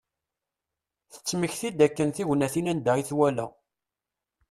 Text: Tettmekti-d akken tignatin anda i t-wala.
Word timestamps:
Tettmekti-d 1.11 1.79
akken 1.87 2.07
tignatin 2.15 2.69
anda 2.71 2.91
i 3.01 3.03
t-wala. 3.09 3.47